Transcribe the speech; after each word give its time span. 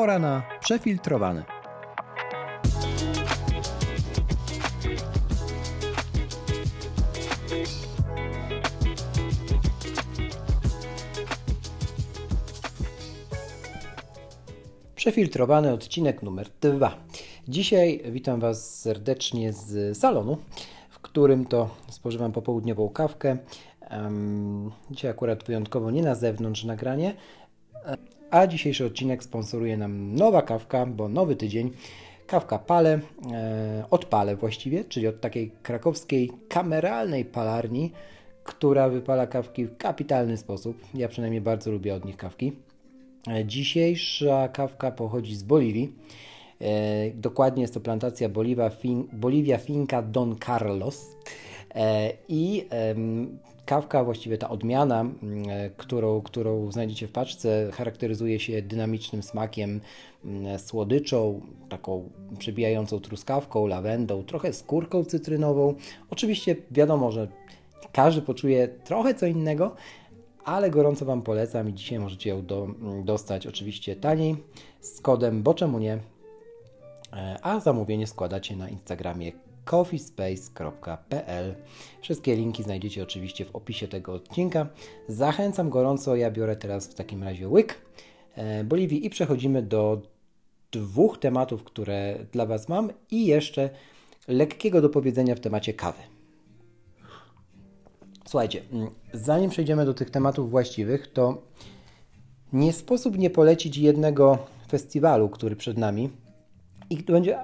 Pora 0.00 0.18
na 0.18 0.42
przefiltrowany. 0.60 1.44
Przefiltrowany 14.94 15.72
odcinek 15.72 16.22
numer 16.22 16.48
2. 16.60 16.96
Dzisiaj 17.48 18.02
witam 18.10 18.40
Was 18.40 18.80
serdecznie 18.80 19.52
z 19.52 19.98
salonu, 19.98 20.36
w 20.90 20.98
którym 20.98 21.46
to 21.46 21.70
spożywam 21.88 22.32
popołudniową 22.32 22.88
kawkę. 22.88 23.36
Dzisiaj 24.90 25.10
akurat 25.10 25.44
wyjątkowo 25.44 25.90
nie 25.90 26.02
na 26.02 26.14
zewnątrz 26.14 26.64
nagranie, 26.64 27.14
a 28.30 28.46
dzisiejszy 28.46 28.84
odcinek 28.84 29.24
sponsoruje 29.24 29.76
nam 29.76 30.14
nowa 30.14 30.42
kawka, 30.42 30.86
bo 30.86 31.08
nowy 31.08 31.36
tydzień. 31.36 31.70
Kawka 32.26 32.58
Pale, 32.58 33.00
e, 33.32 33.84
od 33.90 34.04
Pale 34.04 34.36
właściwie, 34.36 34.84
czyli 34.84 35.08
od 35.08 35.20
takiej 35.20 35.50
krakowskiej 35.62 36.30
kameralnej 36.48 37.24
palarni, 37.24 37.92
która 38.44 38.88
wypala 38.88 39.26
kawki 39.26 39.64
w 39.66 39.76
kapitalny 39.76 40.36
sposób. 40.36 40.80
Ja 40.94 41.08
przynajmniej 41.08 41.40
bardzo 41.40 41.70
lubię 41.70 41.94
od 41.94 42.04
nich 42.04 42.16
kawki. 42.16 42.52
E, 43.28 43.44
dzisiejsza 43.44 44.48
kawka 44.48 44.90
pochodzi 44.90 45.36
z 45.36 45.42
Boliwii. 45.42 45.92
E, 46.60 47.10
dokładnie 47.10 47.62
jest 47.62 47.74
to 47.74 47.80
plantacja 47.80 48.28
Boliwia, 48.28 48.70
fin 48.70 49.08
Boliwia 49.12 49.58
Finca 49.58 50.02
Don 50.02 50.36
Carlos. 50.46 51.16
E, 51.74 52.12
I 52.28 52.64
kawka, 53.70 54.04
właściwie 54.04 54.38
ta 54.38 54.48
odmiana, 54.48 55.04
którą, 55.76 56.20
którą 56.20 56.72
znajdziecie 56.72 57.06
w 57.06 57.12
paczce, 57.12 57.70
charakteryzuje 57.72 58.40
się 58.40 58.62
dynamicznym 58.62 59.22
smakiem, 59.22 59.80
słodyczą, 60.58 61.40
taką 61.68 62.10
przebijającą 62.38 63.00
truskawką, 63.00 63.66
lawendą, 63.66 64.22
trochę 64.22 64.52
skórką 64.52 65.04
cytrynową. 65.04 65.74
Oczywiście 66.10 66.56
wiadomo, 66.70 67.12
że 67.12 67.28
każdy 67.92 68.22
poczuje 68.22 68.68
trochę 68.68 69.14
co 69.14 69.26
innego, 69.26 69.74
ale 70.44 70.70
gorąco 70.70 71.04
Wam 71.04 71.22
polecam 71.22 71.68
i 71.68 71.74
dzisiaj 71.74 71.98
możecie 71.98 72.30
ją 72.30 72.46
do, 72.46 72.68
dostać 73.04 73.46
oczywiście 73.46 73.96
taniej 73.96 74.36
z 74.80 75.00
kodem, 75.00 75.42
bo 75.42 75.54
czemu 75.54 75.78
nie, 75.78 75.98
e, 77.12 77.38
a 77.42 77.60
zamówienie 77.60 78.06
składacie 78.06 78.56
na 78.56 78.68
Instagramie 78.68 79.32
coffeespace.pl. 79.70 81.54
Wszystkie 82.00 82.36
linki 82.36 82.62
znajdziecie 82.62 83.02
oczywiście 83.02 83.44
w 83.44 83.56
opisie 83.56 83.88
tego 83.88 84.12
odcinka. 84.12 84.66
Zachęcam 85.08 85.70
gorąco, 85.70 86.16
ja 86.16 86.30
biorę 86.30 86.56
teraz 86.56 86.88
w 86.88 86.94
takim 86.94 87.22
razie 87.22 87.48
łyk 87.48 87.78
e, 88.34 88.64
Boliwii 88.64 89.06
i 89.06 89.10
przechodzimy 89.10 89.62
do 89.62 90.02
dwóch 90.72 91.18
tematów, 91.18 91.64
które 91.64 92.18
dla 92.32 92.46
Was 92.46 92.68
mam 92.68 92.90
i 93.10 93.26
jeszcze 93.26 93.70
lekkiego 94.28 94.80
dopowiedzenia 94.80 95.34
w 95.34 95.40
temacie 95.40 95.74
kawy. 95.74 96.02
Słuchajcie, 98.26 98.62
mm, 98.72 98.90
zanim 99.12 99.50
przejdziemy 99.50 99.84
do 99.84 99.94
tych 99.94 100.10
tematów 100.10 100.50
właściwych, 100.50 101.12
to 101.12 101.42
nie 102.52 102.72
sposób 102.72 103.18
nie 103.18 103.30
polecić 103.30 103.78
jednego 103.78 104.38
festiwalu, 104.68 105.28
który 105.28 105.56
przed 105.56 105.78
nami 105.78 106.10
i 106.90 106.96
będzie, 106.96 107.38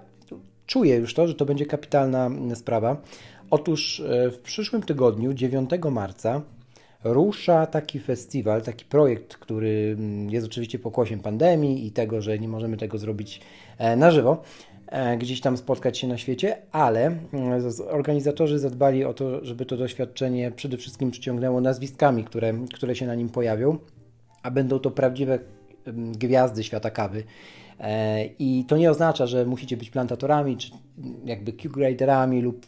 czuję 0.66 0.96
już 0.96 1.14
to, 1.14 1.28
że 1.28 1.34
to 1.34 1.46
będzie 1.46 1.66
kapitalna 1.66 2.26
mm, 2.26 2.56
sprawa. 2.56 2.96
Otóż 3.50 4.00
e, 4.00 4.30
w 4.30 4.38
przyszłym 4.38 4.82
tygodniu, 4.82 5.34
9 5.34 5.70
marca, 5.90 6.42
rusza 7.04 7.66
taki 7.66 8.00
festiwal, 8.00 8.62
taki 8.62 8.84
projekt, 8.84 9.36
który 9.36 9.96
mm, 9.98 10.30
jest 10.30 10.46
oczywiście 10.46 10.78
pokłosiem 10.78 11.20
pandemii 11.20 11.86
i 11.86 11.90
tego, 11.90 12.20
że 12.22 12.38
nie 12.38 12.48
możemy 12.48 12.76
tego 12.76 12.98
zrobić 12.98 13.40
e, 13.78 13.96
na 13.96 14.10
żywo. 14.10 14.42
E, 14.86 15.16
gdzieś 15.16 15.40
tam 15.40 15.56
spotkać 15.56 15.98
się 15.98 16.06
na 16.06 16.18
świecie, 16.18 16.56
ale 16.72 17.06
mm, 17.06 17.62
organizatorzy 17.90 18.58
zadbali 18.58 19.04
o 19.04 19.14
to, 19.14 19.44
żeby 19.44 19.66
to 19.66 19.76
doświadczenie 19.76 20.50
przede 20.50 20.76
wszystkim 20.76 21.10
przyciągnęło 21.10 21.60
nazwiskami, 21.60 22.24
które, 22.24 22.54
które 22.74 22.96
się 22.96 23.06
na 23.06 23.14
nim 23.14 23.28
pojawią, 23.28 23.78
a 24.42 24.50
będą 24.50 24.78
to 24.78 24.90
prawdziwe 24.90 25.38
gwiazdy 25.92 26.64
świata 26.64 26.90
kawy. 26.90 27.24
E, 27.80 28.24
I 28.38 28.64
to 28.68 28.76
nie 28.76 28.90
oznacza, 28.90 29.26
że 29.26 29.44
musicie 29.44 29.76
być 29.76 29.90
plantatorami, 29.90 30.56
czy 30.56 30.70
jakby 31.24 31.52
Q-graderami 31.52 32.42
lub 32.42 32.66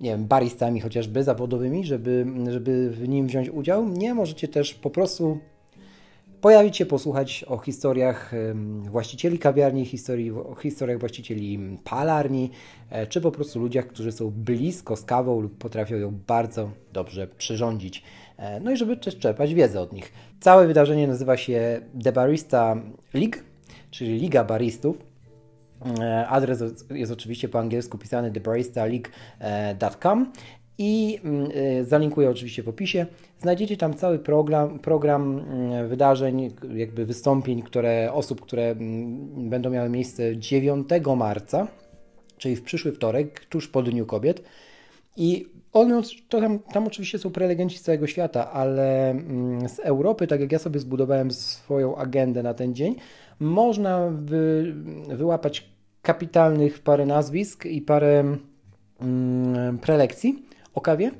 nie 0.00 0.10
wiem, 0.10 0.24
baristami 0.24 0.80
chociażby 0.80 1.24
zawodowymi, 1.24 1.86
żeby, 1.86 2.26
żeby 2.50 2.90
w 2.90 3.08
nim 3.08 3.26
wziąć 3.26 3.48
udział. 3.48 3.88
Nie, 3.88 4.14
możecie 4.14 4.48
też 4.48 4.74
po 4.74 4.90
prostu 4.90 5.38
pojawić 6.40 6.76
się, 6.76 6.86
posłuchać 6.86 7.44
o 7.48 7.58
historiach 7.58 8.32
właścicieli 8.90 9.38
kawiarni, 9.38 9.84
historii, 9.84 10.30
o 10.30 10.54
historiach 10.54 10.98
właścicieli 10.98 11.78
palarni, 11.84 12.50
e, 12.90 13.06
czy 13.06 13.20
po 13.20 13.32
prostu 13.32 13.60
ludziach, 13.60 13.86
którzy 13.86 14.12
są 14.12 14.30
blisko 14.30 14.96
z 14.96 15.04
kawą 15.04 15.40
lub 15.40 15.58
potrafią 15.58 15.96
ją 15.96 16.18
bardzo 16.26 16.70
dobrze 16.92 17.26
przyrządzić. 17.26 18.02
E, 18.36 18.60
no 18.60 18.70
i 18.70 18.76
żeby 18.76 18.96
też 18.96 19.18
czerpać 19.18 19.54
wiedzę 19.54 19.80
od 19.80 19.92
nich. 19.92 20.12
Całe 20.40 20.66
wydarzenie 20.66 21.08
nazywa 21.08 21.36
się 21.36 21.80
The 22.04 22.12
Barista 22.12 22.76
League, 23.14 23.36
czyli 23.90 24.18
Liga 24.18 24.44
Baristów. 24.44 25.04
E, 26.00 26.28
adres 26.28 26.62
jest 26.90 27.12
oczywiście 27.12 27.48
po 27.48 27.58
angielsku 27.58 27.98
pisany 27.98 28.32
thebaristaleague.com 28.32 30.32
i 30.78 31.18
mm, 31.24 31.50
y, 31.50 31.84
zalinkuję 31.84 32.30
oczywiście 32.30 32.62
w 32.62 32.68
opisie. 32.68 33.06
Znajdziecie 33.38 33.76
tam 33.76 33.94
cały 33.94 34.18
program, 34.18 34.78
program 34.78 35.38
mm, 35.38 35.88
wydarzeń, 35.88 36.50
jakby 36.74 37.06
wystąpień, 37.06 37.62
które 37.62 38.12
osób, 38.12 38.40
które 38.40 38.70
mm, 38.70 39.50
będą 39.50 39.70
miały 39.70 39.88
miejsce 39.88 40.36
9 40.36 40.88
marca, 41.16 41.68
czyli 42.38 42.56
w 42.56 42.62
przyszły 42.62 42.92
wtorek, 42.92 43.44
tuż 43.44 43.68
po 43.68 43.82
Dniu 43.82 44.06
Kobiet. 44.06 44.42
I 45.16 45.46
on, 45.72 46.02
to 46.28 46.40
tam, 46.40 46.58
tam 46.58 46.86
oczywiście 46.86 47.18
są 47.18 47.30
prelegenci 47.30 47.78
z 47.78 47.82
całego 47.82 48.06
świata, 48.06 48.52
ale 48.52 49.14
z 49.68 49.78
Europy, 49.78 50.26
tak 50.26 50.40
jak 50.40 50.52
ja 50.52 50.58
sobie 50.58 50.80
zbudowałem 50.80 51.30
swoją 51.30 51.96
agendę 51.96 52.42
na 52.42 52.54
ten 52.54 52.74
dzień, 52.74 52.94
można 53.40 54.10
wy, 54.10 54.74
wyłapać 55.08 55.70
kapitalnych 56.02 56.78
parę 56.78 57.06
nazwisk 57.06 57.66
i 57.66 57.82
parę 57.82 58.36
prelekcji 59.80 60.42
o 60.74 60.80
kawie. 60.80 61.10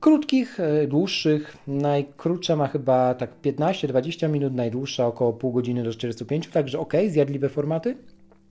Krótkich, 0.00 0.60
e, 0.60 0.86
dłuższych, 0.86 1.56
najkrótsza 1.66 2.56
ma 2.56 2.68
chyba 2.68 3.14
tak 3.14 3.30
15-20 3.42 4.28
minut, 4.28 4.54
najdłuższa 4.54 5.06
około 5.06 5.32
pół 5.32 5.52
godziny 5.52 5.82
do 5.82 5.92
45, 5.92 6.48
także 6.48 6.78
ok, 6.78 6.92
zjadliwe 7.08 7.48
formaty. 7.48 7.96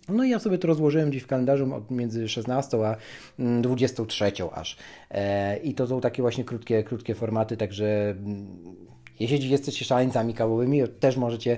No 0.10 0.24
i 0.24 0.30
ja 0.30 0.40
sobie 0.40 0.58
to 0.58 0.68
rozłożyłem 0.68 1.10
gdzieś 1.10 1.24
w 1.24 1.28
kalendarzu 1.28 1.76
od 1.76 1.92
między 1.92 2.30
16 2.30 2.78
a 2.86 2.96
23 3.62 4.26
mm, 4.26 4.50
aż. 4.54 4.78
E, 5.12 5.58
I 5.58 5.74
to 5.74 5.88
są 5.88 6.02
takie 6.02 6.22
właśnie 6.22 6.44
krótkie, 6.44 6.84
krótkie 6.84 7.16
formaty, 7.16 7.58
także 7.58 8.10
mm, 8.10 8.48
jeśli 9.20 9.50
jesteście 9.50 9.86
szaleńcami 9.86 10.34
kawowymi, 10.34 10.82
też 11.00 11.18
możecie 11.18 11.58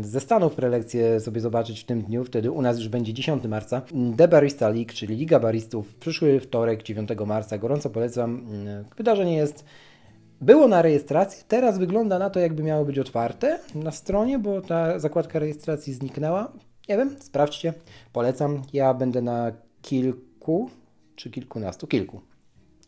ze 0.00 0.20
Stanów 0.20 0.54
prelekcje 0.54 1.20
sobie 1.20 1.40
zobaczyć 1.40 1.80
w 1.80 1.84
tym 1.84 2.02
dniu. 2.02 2.24
Wtedy 2.24 2.50
u 2.50 2.62
nas 2.62 2.78
już 2.78 2.88
będzie 2.88 3.12
10 3.12 3.44
marca. 3.44 3.82
The 4.16 4.28
Barista 4.28 4.68
League, 4.68 4.92
czyli 4.94 5.16
Liga 5.16 5.40
Baristów, 5.40 5.94
przyszły 5.94 6.40
wtorek, 6.40 6.82
9 6.82 7.10
marca. 7.26 7.58
Gorąco 7.58 7.90
polecam. 7.90 8.46
Wydarzenie 8.96 9.36
jest 9.36 9.64
było 10.40 10.68
na 10.68 10.82
rejestracji, 10.82 11.44
teraz 11.48 11.78
wygląda 11.78 12.18
na 12.18 12.30
to, 12.30 12.40
jakby 12.40 12.62
miało 12.62 12.84
być 12.84 12.98
otwarte 12.98 13.58
na 13.74 13.90
stronie, 13.90 14.38
bo 14.38 14.60
ta 14.60 14.98
zakładka 14.98 15.38
rejestracji 15.38 15.94
zniknęła. 15.94 16.52
Nie 16.88 16.96
wiem, 16.96 17.16
sprawdźcie, 17.20 17.72
polecam. 18.12 18.62
Ja 18.72 18.94
będę 18.94 19.22
na 19.22 19.52
kilku, 19.82 20.70
czy 21.16 21.30
kilkunastu, 21.30 21.86
kilku. 21.86 22.20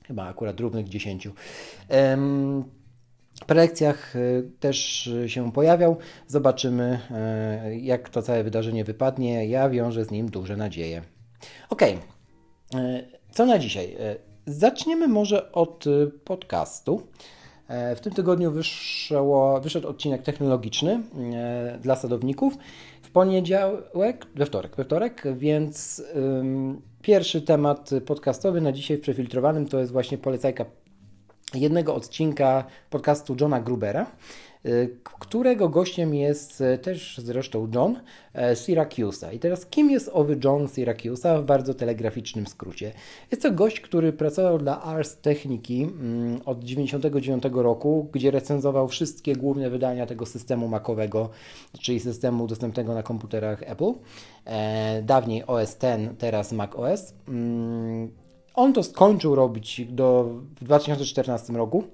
Chyba 0.07 0.29
akurat 0.29 0.61
równych 0.61 0.89
dziesięciu. 0.89 1.33
Prelekcjach 3.45 4.17
y, 4.17 4.51
też 4.61 5.11
się 5.27 5.53
pojawiał. 5.53 5.97
Zobaczymy, 6.27 7.01
y, 7.71 7.77
jak 7.77 8.09
to 8.09 8.23
całe 8.23 8.45
wydarzenie 8.45 8.85
wypadnie. 8.85 9.47
Ja 9.47 9.71
wiążę 9.71 10.05
z 10.05 10.11
nim 10.11 10.31
duże 10.31 10.57
nadzieje. 10.57 11.03
Ok, 11.71 11.83
co 13.31 13.47
na 13.47 13.59
dzisiaj? 13.59 13.97
Zaczniemy 14.47 15.09
może 15.09 15.53
od 15.53 15.85
podcastu. 16.25 17.03
W 17.97 18.01
tym 18.01 18.13
tygodniu 18.13 18.51
wyszło, 18.53 19.61
wyszedł 19.61 19.89
odcinek 19.89 20.23
technologiczny 20.23 21.01
dla 21.81 21.97
sadowników. 21.97 22.55
W 23.03 23.11
poniedziałek, 23.11 24.27
we 24.35 24.47
wtorek, 24.47 24.77
we 24.77 24.85
wtorek, 24.85 25.23
więc 25.37 26.03
pierwszy 27.03 27.43
temat 27.43 27.91
podcastowy 28.07 28.61
na 28.61 28.73
dzisiaj 28.73 28.97
w 28.97 29.01
przefiltrowanym 29.01 29.69
to 29.69 29.79
jest 29.79 29.93
właśnie 29.93 30.19
polecajka 30.19 30.65
jednego 31.55 31.95
odcinka 31.95 32.65
podcastu 32.91 33.37
Johna 33.41 33.61
Grubera 33.61 34.07
którego 35.05 35.69
gościem 35.69 36.15
jest 36.15 36.63
też 36.83 37.21
zresztą 37.25 37.71
John 37.75 38.01
Syracusa. 38.55 39.33
I 39.33 39.39
teraz 39.39 39.67
kim 39.67 39.91
jest 39.91 40.11
owy 40.13 40.39
John 40.45 40.69
Syracusa 40.69 41.39
w 41.43 41.45
bardzo 41.45 41.75
telegraficznym 41.75 42.47
skrócie? 42.47 42.93
Jest 43.31 43.43
to 43.43 43.53
gość, 43.53 43.81
który 43.81 44.13
pracował 44.13 44.59
dla 44.59 44.83
Ars 44.83 45.17
Techniki 45.17 45.83
mm, 45.83 46.35
od 46.45 46.61
1999 46.61 47.45
roku, 47.55 48.09
gdzie 48.13 48.31
recenzował 48.31 48.89
wszystkie 48.89 49.37
główne 49.37 49.71
wydania 49.71 50.07
tego 50.07 50.27
systemu 50.27 50.69
makowego, 50.69 51.31
czyli 51.81 52.01
systemu 52.01 52.47
dostępnego 52.47 52.95
na 52.95 53.03
komputerach 53.03 53.63
Apple. 53.63 53.93
Dawniej 55.03 55.47
OS 55.47 55.77
X, 55.81 55.85
teraz 56.19 56.53
Mac 56.53 56.71
OS. 56.77 57.15
On 58.57 58.73
to 58.73 58.83
skończył 58.83 59.35
robić 59.35 59.81
do, 59.89 60.25
w 60.61 60.65
2014 60.65 61.53
roku, 61.53 61.85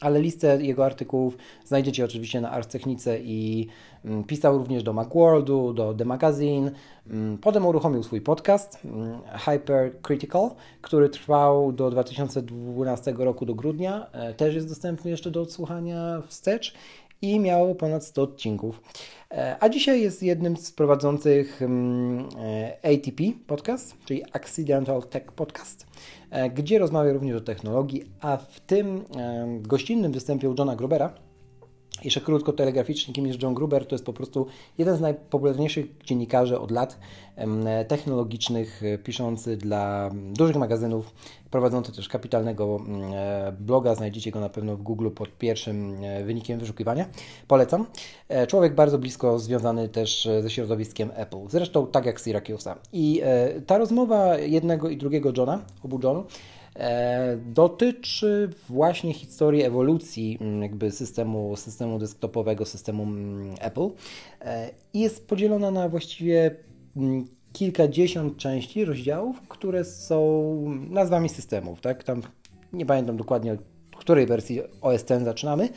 ale 0.00 0.20
listę 0.20 0.62
jego 0.62 0.84
artykułów 0.84 1.36
znajdziecie 1.64 2.04
oczywiście 2.04 2.40
na 2.40 2.50
Ars 2.50 2.66
Technice 2.66 3.18
i 3.20 3.68
mm, 4.04 4.24
pisał 4.24 4.58
również 4.58 4.82
do 4.82 4.92
Macworldu, 4.92 5.72
do 5.72 5.94
The 5.94 6.04
Magazine. 6.04 6.70
Mm, 7.06 7.38
potem 7.38 7.66
uruchomił 7.66 8.02
swój 8.02 8.20
podcast 8.20 8.78
mm, 8.84 9.20
Hypercritical, 9.38 10.50
który 10.82 11.08
trwał 11.08 11.72
do 11.72 11.90
2012 11.90 13.14
roku 13.18 13.46
do 13.46 13.54
grudnia. 13.54 14.06
E, 14.12 14.34
też 14.34 14.54
jest 14.54 14.68
dostępny 14.68 15.10
jeszcze 15.10 15.30
do 15.30 15.42
odsłuchania 15.42 16.22
wstecz 16.26 16.74
i 17.22 17.40
miał 17.40 17.74
ponad 17.74 18.04
100 18.04 18.22
odcinków. 18.22 18.82
E, 19.30 19.56
a 19.60 19.68
dzisiaj 19.68 20.02
jest 20.02 20.22
jednym 20.22 20.56
z 20.56 20.72
prowadzących 20.72 21.62
mm, 21.62 22.28
e, 22.38 22.76
ATP 22.82 23.22
podcast, 23.46 23.96
czyli 24.04 24.22
Accidental 24.32 25.02
Tech 25.02 25.32
Podcast, 25.32 25.86
e, 26.30 26.50
gdzie 26.50 26.78
rozmawia 26.78 27.12
również 27.12 27.36
o 27.36 27.40
technologii, 27.40 28.04
a 28.20 28.36
w 28.36 28.60
tym 28.60 29.04
gościnnym 29.60 30.12
występie 30.12 30.50
u 30.50 30.54
Johna 30.58 30.76
Grubera 30.76 31.29
jeszcze 32.04 32.20
krótko 32.20 32.52
telegraficznie, 32.52 33.14
kim 33.14 33.26
jest 33.26 33.42
John 33.42 33.54
Gruber, 33.54 33.86
to 33.86 33.94
jest 33.94 34.04
po 34.04 34.12
prostu 34.12 34.46
jeden 34.78 34.96
z 34.96 35.00
najpopularniejszych 35.00 35.86
dziennikarzy 36.04 36.58
od 36.58 36.70
lat 36.70 36.98
technologicznych, 37.88 38.82
e, 38.82 38.98
piszący 38.98 39.56
dla 39.56 40.10
dużych 40.32 40.56
magazynów, 40.56 41.14
prowadzący 41.50 41.92
też 41.92 42.08
kapitalnego 42.08 42.80
e, 43.14 43.52
bloga, 43.60 43.94
znajdziecie 43.94 44.30
go 44.30 44.40
na 44.40 44.48
pewno 44.48 44.76
w 44.76 44.82
Google 44.82 45.10
pod 45.10 45.38
pierwszym 45.38 45.96
e, 46.04 46.24
wynikiem 46.24 46.58
wyszukiwania. 46.58 47.06
Polecam. 47.48 47.86
Człowiek 48.48 48.74
bardzo 48.74 48.98
blisko 48.98 49.38
związany 49.38 49.88
też 49.88 50.28
ze 50.40 50.50
środowiskiem 50.50 51.10
Apple, 51.14 51.48
zresztą 51.48 51.86
tak 51.86 52.06
jak 52.06 52.20
Syracusa. 52.20 52.76
I 52.92 53.22
ta 53.66 53.78
rozmowa 53.78 54.38
jednego 54.38 54.88
i 54.88 54.96
drugiego 54.96 55.32
Johna, 55.36 55.62
obu 55.84 56.00
Johnów, 56.02 56.26
dotyczy 57.46 58.48
właśnie 58.68 59.12
historii 59.12 59.62
ewolucji 59.62 60.38
mm, 60.40 60.62
jakby 60.62 60.90
systemu, 60.90 61.56
systemu 61.56 61.98
desktopowego, 61.98 62.64
systemu 62.64 63.02
mm, 63.02 63.54
Apple 63.60 63.88
e, 64.40 64.70
i 64.94 65.00
jest 65.00 65.28
podzielona 65.28 65.70
na 65.70 65.88
właściwie 65.88 66.56
mm, 66.96 67.24
kilkadziesiąt 67.52 68.36
części, 68.36 68.84
rozdziałów, 68.84 69.40
które 69.48 69.84
są 69.84 70.20
nazwami 70.90 71.28
systemów, 71.28 71.80
tak? 71.80 72.04
Tam 72.04 72.22
nie 72.72 72.86
pamiętam 72.86 73.16
dokładnie, 73.16 73.52
od 73.52 73.60
której 73.96 74.26
wersji 74.26 74.60
OS 74.80 75.02
X 75.10 75.24
zaczynamy, 75.24 75.68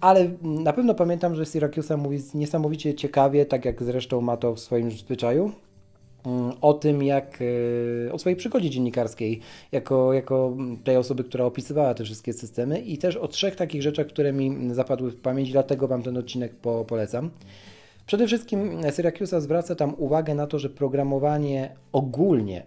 ale 0.00 0.30
na 0.42 0.72
pewno 0.72 0.94
pamiętam, 0.94 1.34
że 1.34 1.46
Syracusa 1.46 1.96
mówi 1.96 2.18
niesamowicie 2.34 2.94
ciekawie, 2.94 3.46
tak 3.46 3.64
jak 3.64 3.82
zresztą 3.82 4.20
ma 4.20 4.36
to 4.36 4.54
w 4.54 4.60
swoim 4.60 4.90
zwyczaju, 4.90 5.52
o 6.60 6.74
tym, 6.74 7.02
jak 7.02 7.38
e, 8.08 8.12
o 8.12 8.18
swojej 8.18 8.36
przygodzie 8.36 8.70
dziennikarskiej, 8.70 9.40
jako, 9.72 10.12
jako 10.12 10.56
tej 10.84 10.96
osoby, 10.96 11.24
która 11.24 11.44
opisywała 11.44 11.94
te 11.94 12.04
wszystkie 12.04 12.32
systemy 12.32 12.80
i 12.80 12.98
też 12.98 13.16
o 13.16 13.28
trzech 13.28 13.56
takich 13.56 13.82
rzeczach, 13.82 14.06
które 14.06 14.32
mi 14.32 14.74
zapadły 14.74 15.10
w 15.10 15.16
pamięć, 15.16 15.52
dlatego 15.52 15.88
Wam 15.88 16.02
ten 16.02 16.16
odcinek 16.16 16.54
po, 16.54 16.84
polecam. 16.84 17.30
Przede 18.06 18.26
wszystkim 18.26 18.80
Syracusa 18.90 19.40
zwraca 19.40 19.74
tam 19.74 19.94
uwagę 19.98 20.34
na 20.34 20.46
to, 20.46 20.58
że 20.58 20.70
programowanie 20.70 21.74
ogólnie 21.92 22.66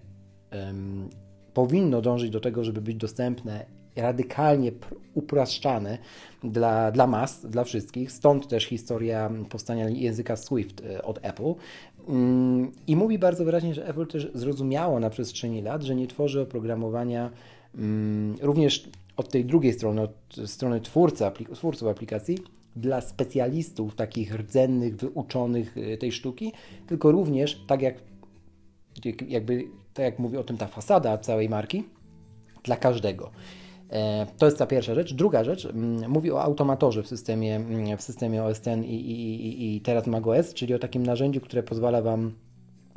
powinno 1.54 2.02
dążyć 2.02 2.30
do 2.30 2.40
tego, 2.40 2.64
żeby 2.64 2.82
być 2.82 2.96
dostępne 2.96 3.66
radykalnie 3.96 4.72
upraszczane 5.14 5.98
dla, 6.44 6.92
dla 6.92 7.08
mas, 7.08 7.46
dla 7.46 7.64
wszystkich. 7.64 8.12
Stąd 8.12 8.48
też 8.48 8.66
historia 8.66 9.32
powstania 9.50 9.90
języka 9.90 10.36
Swift 10.36 10.82
e, 10.86 11.04
od 11.04 11.20
Apple. 11.22 11.54
Mm, 12.08 12.72
I 12.88 12.96
mówi 12.96 13.20
bardzo 13.20 13.46
wyraźnie, 13.46 13.74
że 13.74 13.88
Apple 13.88 14.08
też 14.08 14.28
zrozumiało 14.34 15.00
na 15.00 15.10
przestrzeni 15.10 15.62
lat, 15.62 15.84
że 15.84 15.96
nie 15.96 16.08
tworzy 16.08 16.42
oprogramowania 16.42 17.32
mm, 17.76 18.36
również 18.42 18.90
od 19.18 19.30
tej 19.30 19.46
drugiej 19.46 19.74
strony, 19.74 20.02
od 20.02 20.12
strony 20.46 20.82
twórcy, 20.82 21.24
twórców 21.54 21.88
aplikacji, 21.88 22.38
dla 22.76 23.02
specjalistów, 23.02 23.96
takich 23.96 24.36
rdzennych, 24.36 24.96
wyuczonych 24.96 25.78
e, 25.78 25.98
tej 25.98 26.12
sztuki, 26.12 26.52
tylko 26.88 27.12
również, 27.12 27.64
tak 27.68 27.82
jak, 27.82 27.96
jakby, 29.28 29.68
tak 29.94 30.06
jak 30.06 30.20
mówi 30.20 30.38
o 30.38 30.44
tym 30.44 30.58
ta 30.58 30.68
fasada 30.68 31.18
całej 31.18 31.50
marki, 31.50 31.84
dla 32.64 32.76
każdego. 32.78 33.32
E, 33.96 34.26
to 34.38 34.46
jest 34.46 34.58
ta 34.58 34.68
pierwsza 34.68 34.96
rzecz. 34.96 35.14
Druga 35.14 35.44
rzecz, 35.44 35.66
mm, 35.66 36.12
mówi 36.12 36.32
o 36.32 36.42
automatorze 36.42 37.04
w 37.04 37.08
systemie, 37.08 37.56
mm, 37.56 37.98
w 37.98 38.02
systemie 38.02 38.44
OS 38.44 38.58
X 38.58 38.68
i, 38.86 38.96
i, 38.96 39.76
i 39.76 39.82
teraz 39.82 40.08
macOS, 40.08 40.54
czyli 40.54 40.74
o 40.74 40.80
takim 40.80 41.06
narzędziu, 41.06 41.42
które 41.42 41.64
pozwala 41.64 42.02
Wam 42.02 42.20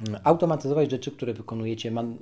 mm, 0.08 0.20
automatyzować 0.24 0.90
rzeczy, 0.90 1.10
które 1.10 1.34
wykonujecie 1.34 1.90
man, 1.90 2.16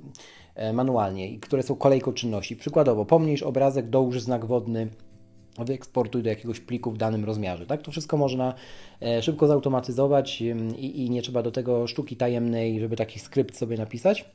e, 0.55 0.73
manualnie 0.73 1.29
i 1.29 1.39
które 1.39 1.63
są 1.63 1.75
kolejką 1.75 2.13
czynności. 2.13 2.55
Przykładowo, 2.55 3.05
pomniejsz 3.05 3.43
obrazek, 3.43 3.89
dołóż 3.89 4.21
znak 4.21 4.45
wodny, 4.45 4.87
wyeksportuj 5.65 6.23
do 6.23 6.29
jakiegoś 6.29 6.59
pliku 6.59 6.91
w 6.91 6.97
danym 6.97 7.25
rozmiarze. 7.25 7.65
Tak? 7.65 7.81
To 7.81 7.91
wszystko 7.91 8.17
można 8.17 8.53
e, 9.01 9.21
szybko 9.21 9.47
zautomatyzować 9.47 10.41
i, 10.77 11.05
i 11.05 11.09
nie 11.09 11.21
trzeba 11.21 11.43
do 11.43 11.51
tego 11.51 11.87
sztuki 11.87 12.17
tajemnej, 12.17 12.79
żeby 12.79 12.95
taki 12.95 13.19
skrypt 13.19 13.57
sobie 13.57 13.77
napisać 13.77 14.25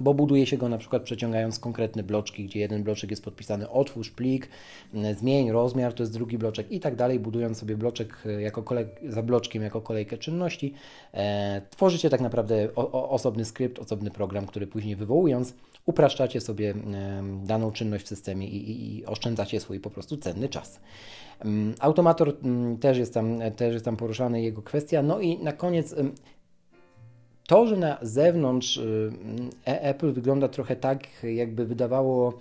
bo 0.00 0.14
buduje 0.14 0.46
się 0.46 0.56
go 0.56 0.68
na 0.68 0.78
przykład 0.78 1.02
przeciągając 1.02 1.58
konkretne 1.58 2.02
bloczki, 2.02 2.44
gdzie 2.44 2.60
jeden 2.60 2.82
bloczek 2.82 3.10
jest 3.10 3.24
podpisany 3.24 3.70
otwórz 3.70 4.10
plik, 4.10 4.48
zmień 5.18 5.50
rozmiar, 5.50 5.92
to 5.92 6.02
jest 6.02 6.12
drugi 6.12 6.38
bloczek 6.38 6.72
i 6.72 6.80
tak 6.80 6.96
dalej, 6.96 7.20
budując 7.20 7.58
sobie 7.58 7.76
bloczek 7.76 8.22
e, 8.26 8.42
jako 8.42 8.62
kolej, 8.62 8.86
za 9.08 9.22
bloczkiem 9.22 9.62
jako 9.62 9.80
kolejkę 9.80 10.18
czynności, 10.18 10.74
e, 11.14 11.62
tworzycie 11.70 12.10
tak 12.10 12.20
naprawdę 12.20 12.68
o, 12.76 12.92
o, 12.92 13.10
osobny 13.10 13.44
skrypt, 13.44 13.78
osobny 13.78 14.10
program, 14.10 14.46
który 14.46 14.66
później 14.66 14.96
wywołując 14.96 15.54
upraszczacie 15.86 16.40
sobie 16.40 16.70
e, 16.70 16.74
daną 17.44 17.72
czynność 17.72 18.04
w 18.04 18.08
systemie 18.08 18.48
i, 18.48 18.70
i, 18.70 18.98
i 18.98 19.06
oszczędzacie 19.06 19.60
swój 19.60 19.80
po 19.80 19.90
prostu 19.90 20.16
cenny 20.16 20.48
czas. 20.48 20.80
Automator 21.80 22.36
też 22.80 22.98
jest, 22.98 23.14
tam, 23.14 23.38
też 23.56 23.72
jest 23.72 23.84
tam 23.84 23.96
poruszany, 23.96 24.42
jego 24.42 24.62
kwestia. 24.62 25.02
No 25.02 25.20
i 25.20 25.38
na 25.38 25.52
koniec 25.52 25.94
to, 27.52 27.66
że 27.66 27.76
na 27.76 27.98
zewnątrz 28.02 28.76
y, 28.76 29.12
e 29.66 29.82
Apple 29.82 30.12
wygląda 30.12 30.48
trochę 30.48 30.76
tak, 30.76 31.02
jakby 31.22 31.66
wydawało 31.66 32.38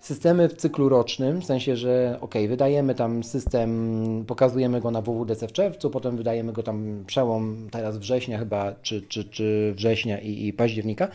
systemy 0.00 0.48
w 0.48 0.52
cyklu 0.52 0.88
rocznym, 0.88 1.40
w 1.40 1.44
sensie, 1.44 1.76
że 1.76 2.18
ok, 2.20 2.34
wydajemy 2.48 2.94
tam 2.94 3.24
system, 3.24 4.24
pokazujemy 4.26 4.80
go 4.80 4.90
na 4.90 5.02
WWDC 5.02 5.48
w 5.48 5.52
czerwcu, 5.52 5.90
potem 5.90 6.16
wydajemy 6.16 6.52
go 6.52 6.62
tam 6.62 7.04
przełom 7.06 7.68
teraz 7.70 7.98
września 7.98 8.38
chyba, 8.38 8.74
czy, 8.82 9.02
czy, 9.02 9.24
czy 9.24 9.72
września 9.76 10.18
i, 10.20 10.46
i 10.46 10.52
października, 10.52 11.08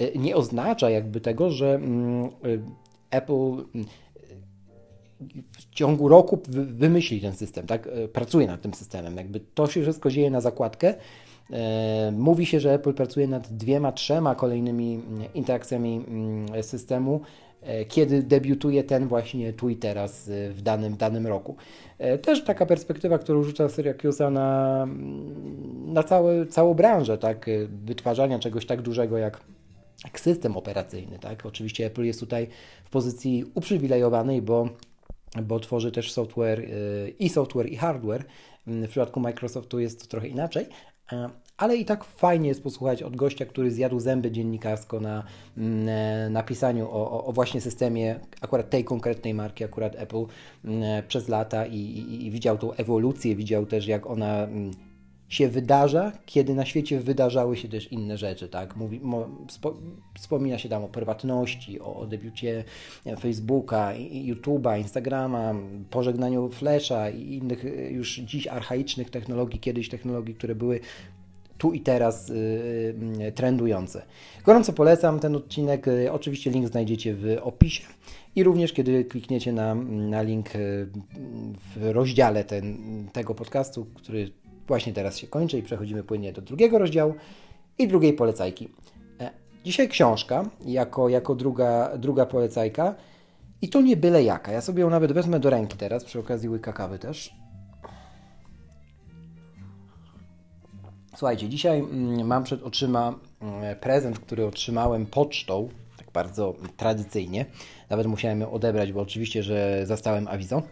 y, 0.00 0.12
nie 0.18 0.36
oznacza 0.36 0.90
jakby 0.90 1.20
tego, 1.20 1.50
że 1.50 1.74
mm, 1.74 2.24
y, 2.24 2.62
Apple 3.10 3.64
w 5.52 5.74
ciągu 5.74 6.08
roku 6.08 6.42
wymyśli 6.48 7.20
ten 7.20 7.32
system, 7.32 7.66
tak? 7.66 7.88
Pracuje 8.12 8.46
nad 8.46 8.62
tym 8.62 8.74
systemem. 8.74 9.16
Jakby 9.16 9.40
to 9.40 9.66
się 9.66 9.82
wszystko 9.82 10.10
dzieje 10.10 10.30
na 10.30 10.40
zakładkę. 10.40 10.94
E, 11.50 12.12
mówi 12.12 12.46
się, 12.46 12.60
że 12.60 12.74
Apple 12.74 12.94
pracuje 12.94 13.26
nad 13.26 13.48
dwiema, 13.52 13.92
trzema 13.92 14.34
kolejnymi 14.34 14.94
mm, 14.94 15.32
interakcjami 15.34 16.04
mm, 16.08 16.62
systemu, 16.62 17.20
e, 17.62 17.84
kiedy 17.84 18.22
debiutuje 18.22 18.84
ten 18.84 19.08
właśnie 19.08 19.52
i 19.70 19.76
teraz 19.76 20.28
e, 20.28 20.50
w 20.50 20.62
danym, 20.62 20.96
danym 20.96 21.26
roku. 21.26 21.56
Też 22.22 22.44
taka 22.44 22.66
perspektywa, 22.66 23.18
którą 23.18 23.42
rzuca 23.42 23.68
Syracusa 23.68 24.30
na, 24.30 24.82
mm, 24.82 25.92
na 25.92 26.02
całe, 26.02 26.46
całą 26.46 26.74
branżę 26.74 27.18
tak, 27.18 27.50
wytwarzania 27.68 28.38
czegoś 28.38 28.66
tak 28.66 28.82
dużego 28.82 29.18
jak, 29.18 29.40
jak 30.04 30.20
system 30.20 30.56
operacyjny. 30.56 31.18
Tak? 31.18 31.46
Oczywiście 31.46 31.86
Apple 31.86 32.04
jest 32.04 32.20
tutaj 32.20 32.48
w 32.84 32.90
pozycji 32.90 33.44
uprzywilejowanej, 33.54 34.42
bo, 34.42 34.68
bo 35.42 35.60
tworzy 35.60 35.92
też 35.92 36.12
software 36.12 36.62
i 37.18 37.28
software 37.28 37.66
i 37.66 37.76
hardware. 37.76 38.24
W 38.66 38.88
przypadku 38.88 39.20
Microsoftu 39.20 39.80
jest 39.80 40.00
to 40.00 40.06
trochę 40.06 40.28
inaczej, 40.28 40.66
E, 40.66 40.91
ale 41.56 41.76
i 41.76 41.84
tak 41.84 42.04
fajnie 42.04 42.48
jest 42.48 42.62
posłuchać 42.62 43.02
od 43.02 43.16
gościa, 43.16 43.46
który 43.46 43.70
zjadł 43.70 44.00
zęby 44.00 44.30
dziennikarsko 44.30 45.00
na 45.00 45.24
mm, 45.56 45.88
e, 45.88 46.30
napisaniu 46.30 46.88
o, 46.90 47.24
o, 47.24 47.32
właśnie 47.32 47.60
systemie 47.60 48.20
akurat 48.40 48.70
tej 48.70 48.84
konkretnej 48.84 49.34
marki, 49.34 49.64
akurat 49.64 49.94
Apple 49.96 50.24
mm, 50.64 50.82
e, 50.82 51.02
przez 51.02 51.28
lata 51.28 51.66
i, 51.66 51.76
i, 51.76 52.26
i 52.26 52.30
widział 52.30 52.58
tą 52.58 52.72
ewolucję, 52.72 53.36
widział 53.36 53.66
też 53.66 53.86
jak 53.86 54.06
ona 54.06 54.42
mm, 54.42 54.70
się 55.32 55.48
wydarza, 55.48 56.12
kiedy 56.26 56.54
na 56.54 56.64
świecie 56.64 57.00
wydarzały 57.00 57.56
się 57.56 57.68
też 57.68 57.92
inne 57.92 58.18
rzeczy, 58.18 58.48
tak? 58.48 58.76
Mówi, 58.76 59.00
mo, 59.00 59.28
spo, 59.50 59.74
wspomina 60.18 60.58
się 60.58 60.68
tam 60.68 60.84
o 60.84 60.88
prywatności, 60.88 61.80
o, 61.80 61.96
o 61.96 62.06
debiucie 62.06 62.64
Facebooka, 63.20 63.92
YouTube'a, 64.26 64.78
Instagrama, 64.78 65.54
pożegnaniu 65.90 66.48
Flasha 66.48 67.10
i 67.10 67.34
innych 67.34 67.64
już 67.90 68.16
dziś 68.16 68.46
archaicznych 68.46 69.10
technologii, 69.10 69.60
kiedyś 69.60 69.88
technologii, 69.88 70.34
które 70.34 70.54
były 70.54 70.80
tu 71.58 71.72
i 71.72 71.80
teraz 71.80 72.28
yy, 73.18 73.32
trendujące. 73.32 74.02
Gorąco 74.44 74.72
polecam 74.72 75.20
ten 75.20 75.36
odcinek. 75.36 75.86
Oczywiście 76.10 76.50
link 76.50 76.68
znajdziecie 76.68 77.14
w 77.14 77.36
opisie 77.42 77.84
i 78.36 78.44
również 78.44 78.72
kiedy 78.72 79.04
klikniecie 79.04 79.52
na, 79.52 79.74
na 79.84 80.22
link 80.22 80.56
y, 80.56 80.88
w 81.76 81.90
rozdziale 81.92 82.44
ten, 82.44 82.76
tego 83.12 83.34
podcastu, 83.34 83.86
który 83.94 84.30
właśnie 84.72 84.92
teraz 84.92 85.18
się 85.18 85.26
kończy 85.26 85.58
i 85.58 85.62
przechodzimy 85.62 86.02
płynnie 86.02 86.32
do 86.32 86.42
drugiego 86.42 86.78
rozdziału 86.78 87.14
i 87.78 87.88
drugiej 87.88 88.12
polecajki. 88.12 88.68
E, 89.20 89.30
dzisiaj 89.64 89.88
książka 89.88 90.44
jako, 90.64 91.08
jako 91.08 91.34
druga, 91.34 91.98
druga 91.98 92.26
polecajka 92.26 92.94
i 93.62 93.68
to 93.68 93.80
nie 93.80 93.96
byle 93.96 94.22
jaka. 94.22 94.52
Ja 94.52 94.60
sobie 94.60 94.80
ją 94.80 94.90
nawet 94.90 95.12
wezmę 95.12 95.40
do 95.40 95.50
ręki 95.50 95.76
teraz, 95.76 96.04
przy 96.04 96.18
okazji 96.18 96.48
łyka 96.48 96.72
kawy 96.72 96.98
też. 96.98 97.34
Słuchajcie, 101.16 101.48
dzisiaj 101.48 101.78
mm, 101.78 102.26
mam 102.26 102.44
przed 102.44 102.62
oczyma 102.62 103.14
mm, 103.40 103.76
prezent, 103.76 104.18
który 104.18 104.46
otrzymałem 104.46 105.06
pocztą, 105.06 105.68
tak 105.96 106.10
bardzo 106.10 106.54
tradycyjnie. 106.76 107.46
Nawet 107.90 108.06
musiałem 108.06 108.40
ją 108.40 108.52
odebrać, 108.52 108.92
bo 108.92 109.00
oczywiście, 109.00 109.42
że 109.42 109.86
zastałem 109.86 110.28
awizo. 110.28 110.62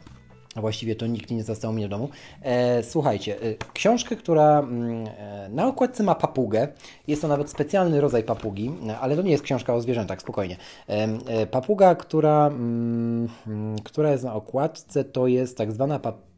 A 0.60 0.68
właściwie 0.70 0.96
to 0.96 1.06
nikt 1.06 1.30
nie 1.30 1.44
zastał 1.44 1.72
mnie 1.72 1.86
w 1.86 1.90
domu. 1.90 2.08
E, 2.42 2.82
słuchajcie, 2.82 3.36
e, 3.42 3.54
książkę, 3.72 4.16
która 4.16 4.58
mm, 4.58 5.06
e, 5.06 5.48
na 5.48 5.66
okładce 5.66 6.02
ma 6.02 6.14
papugę. 6.14 6.68
Jest 7.06 7.22
to 7.22 7.28
nawet 7.28 7.50
specjalny 7.50 8.00
rodzaj 8.00 8.22
papugi, 8.22 8.70
ale 9.00 9.16
to 9.16 9.22
nie 9.22 9.30
jest 9.30 9.44
książka 9.44 9.74
o 9.74 9.80
zwierzętach, 9.80 10.20
spokojnie. 10.20 10.56
E, 10.88 11.08
e 11.26 11.46
papuga, 11.46 11.94
która, 11.94 12.46
mm, 12.46 13.28
która 13.84 14.10
jest 14.10 14.24
na 14.24 14.34
okładce, 14.34 15.04
to 15.04 15.26
jest 15.26 15.58
tak 15.58 15.72
zwana 15.72 15.98
papuga 15.98 16.29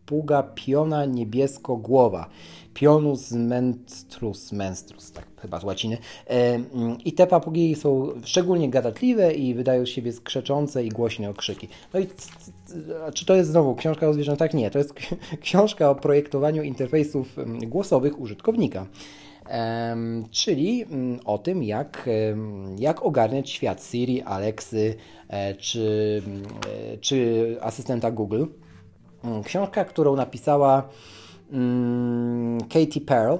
piona 0.54 1.04
niebiesko-głowa. 1.04 2.28
Pionus 2.74 3.32
menstrus, 3.32 4.52
menstrus, 4.52 5.12
tak 5.12 5.26
chyba 5.40 5.60
z 5.60 5.64
łaciny. 5.64 5.98
E, 6.26 6.54
mm, 6.54 6.98
I 7.04 7.12
te 7.12 7.26
papugi 7.26 7.74
są 7.74 8.08
szczególnie 8.24 8.70
gadatliwe 8.70 9.34
i 9.34 9.54
wydają 9.54 9.86
z 9.86 9.88
siebie 9.88 10.12
skrzeczące 10.12 10.84
i 10.84 10.88
głośne 10.88 11.30
okrzyki. 11.30 11.68
No 11.94 12.00
i 12.00 12.06
czy 13.14 13.26
to 13.26 13.34
jest 13.34 13.50
znowu 13.50 13.74
książka 13.74 14.08
o 14.08 14.12
zwierzętach? 14.12 14.54
Nie, 14.54 14.70
to 14.70 14.78
jest 14.78 14.94
książka 15.40 15.90
o 15.90 15.94
projektowaniu 15.94 16.62
interfejsów 16.62 17.38
mm, 17.38 17.68
głosowych 17.68 18.20
użytkownika. 18.20 18.86
Czyli 20.30 20.84
um, 20.90 21.20
o 21.24 21.38
tym, 21.38 21.62
jak, 21.62 22.08
jak 22.78 23.02
ogarniać 23.02 23.50
świat 23.50 23.84
Siri, 23.84 24.22
Alexy 24.22 24.94
e, 25.28 25.54
czy, 25.54 26.22
e, 26.92 26.98
czy 26.98 27.56
asystenta 27.60 28.10
Google. 28.10 28.44
Mm, 29.24 29.42
książka, 29.42 29.84
którą 29.84 30.16
napisała 30.16 30.88
Katie 32.68 33.00
Pearl. 33.06 33.36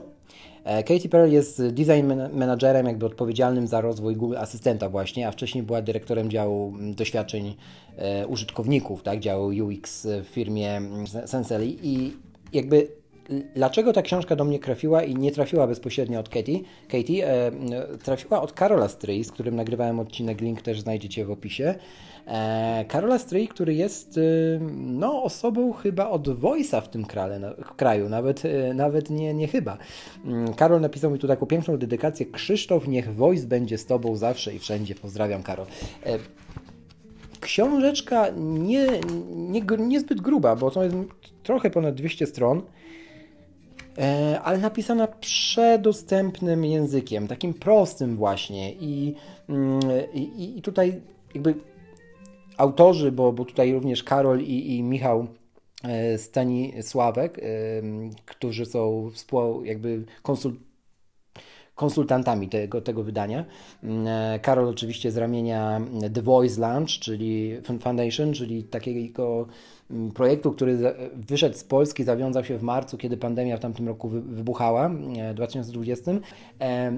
Katie 0.65 1.09
Pearl 1.09 1.33
jest 1.33 1.69
design 1.69 2.13
managerem, 2.33 2.87
jakby 2.87 3.07
odpowiedzialnym 3.07 3.67
za 3.67 3.81
rozwój 3.81 4.17
Google 4.17 4.37
Asystenta 4.37 4.89
właśnie, 4.89 5.29
a 5.29 5.31
wcześniej 5.31 5.65
była 5.65 5.83
dyrektorem 5.83 6.31
działu 6.31 6.69
mm, 6.69 6.95
doświadczeń 6.95 7.57
e, 7.97 8.27
użytkowników, 8.27 9.03
tak, 9.03 9.21
działu 9.21 9.47
UX 9.47 10.07
w 10.23 10.27
firmie 10.27 10.77
mm, 10.77 11.07
Sensely 11.07 11.67
i 11.83 12.13
jakby 12.53 13.02
dlaczego 13.55 13.93
ta 13.93 14.03
książka 14.03 14.37
do 14.37 14.45
mnie 14.45 14.59
trafiła 14.59 15.03
i 15.03 15.15
nie 15.15 15.33
trafiła 15.33 15.67
bezpośrednio 15.67 16.21
od 16.21 16.29
Katie, 16.29 16.59
Katie 16.89 17.29
e, 17.29 17.53
trafiła 18.05 18.43
od 18.43 18.53
Karola 18.53 18.89
Stry, 18.89 19.25
z 19.25 19.33
którym 19.33 19.57
nagrywałem 19.57 20.01
odcinek, 20.01 20.41
link 20.41 20.63
też 20.63 20.81
znajdziecie 20.81 21.25
w 21.25 21.31
opisie. 21.31 21.75
E, 22.27 22.85
Karola 22.89 23.19
Stryj, 23.19 23.49
który 23.49 23.75
jest 23.75 24.19
y, 24.19 24.61
no, 24.77 25.23
osobą 25.23 25.73
chyba 25.73 26.11
od 26.11 26.29
Voice'a 26.29 26.83
w 26.83 26.89
tym 26.89 27.05
kraju, 27.77 28.09
nawet, 28.09 28.45
y, 28.45 28.75
nawet 28.75 29.11
nie, 29.11 29.35
nie 29.35 29.49
chyba. 29.49 29.79
Mm, 30.25 30.55
Karol 30.55 30.81
napisał 30.81 31.11
mi 31.11 31.19
tu 31.19 31.29
taką 31.29 31.47
piękną 31.47 31.77
dedykację. 31.77 32.27
Krzysztof, 32.27 32.89
niech 32.89 33.15
Voice 33.15 33.47
będzie 33.47 33.79
z 33.79 33.87
Tobą 33.87 34.17
zawsze 34.17 34.55
i 34.55 34.59
wszędzie. 34.59 34.95
Pozdrawiam, 34.95 35.43
Karol. 35.43 35.67
E, 36.07 36.19
książeczka 37.41 38.27
nie, 38.37 38.87
nie, 39.31 39.63
niezbyt 39.79 40.21
gruba, 40.21 40.57
bo 40.57 40.71
to 40.71 40.85
jest 40.85 40.97
trochę 41.43 41.71
ponad 41.71 41.95
200 41.95 42.27
stron, 42.27 42.59
e, 42.59 42.82
ale 44.43 44.59
napisana 44.59 45.07
przedostępnym 45.07 46.65
językiem, 46.65 47.29
takim 47.29 47.55
prostym 47.55 48.17
właśnie. 48.17 48.73
I, 48.73 49.15
mm, 49.49 49.81
i, 50.15 50.59
i 50.59 50.63
tutaj 50.63 51.01
jakby 51.35 51.55
autorzy, 52.57 53.13
bo, 53.13 53.33
bo 53.33 53.45
tutaj 53.45 53.73
również 53.73 54.03
Karol 54.03 54.41
i, 54.41 54.77
i 54.77 54.83
Michał 54.83 55.27
e, 55.83 56.19
Stanisławek, 56.19 57.39
e, 57.39 57.43
którzy 58.27 58.67
są 58.67 59.11
współ, 59.15 59.65
jakby 59.65 60.05
konsult, 60.23 60.55
konsultantami 61.75 62.49
tego, 62.49 62.81
tego 62.81 63.03
wydania. 63.03 63.45
E, 64.07 64.39
Karol 64.43 64.69
oczywiście 64.69 65.11
z 65.11 65.17
ramienia 65.17 65.81
The 66.15 66.23
Voice 66.23 66.61
Launch, 66.61 66.89
czyli 66.89 67.57
Foundation, 67.81 68.33
czyli 68.33 68.65
takiego 68.65 68.99
Mm, 69.01 69.47
projektu, 70.15 70.53
który 70.53 70.79
wyszedł 71.15 71.57
z 71.57 71.65
Polski, 71.65 72.05
zawiązał 72.05 72.45
się 72.45 72.59
w 72.59 72.63
marcu, 72.63 72.99
kiedy 72.99 73.17
pandemia 73.17 73.57
w 73.57 73.61
tamtym 73.61 73.89
roku 73.89 74.09
wybuchała, 74.09 74.89
w 75.31 75.35
2020. 75.35 76.13